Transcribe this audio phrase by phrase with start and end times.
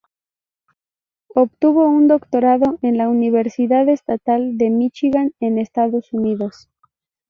[1.35, 6.71] Obtuvo un doctorado en la Universidad Estatal de Míchigan, en Estados Unidos.